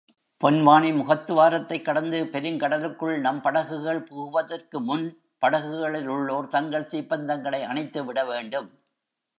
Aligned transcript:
பொன்வானி 0.43 0.87
முகத்துவாரத்தைக் 0.91 1.81
கடந்து 1.81 2.23
பெருங்கடலுக்குள் 2.31 3.19
நம் 3.19 3.41
படகுகள் 3.41 4.01
புகுவதற்கு 4.01 4.79
முன் 4.79 5.05
படகுகளில் 5.37 6.07
உள்ளோர் 6.07 6.47
தங்கள் 6.47 6.89
தீப்பந்தங்களை 6.91 7.61
அணைத்துவிடவேண்டும். 7.63 8.69